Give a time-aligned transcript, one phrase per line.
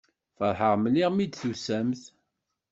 [0.37, 2.01] Feṛḥeɣ mliḥ mi d-tusamt.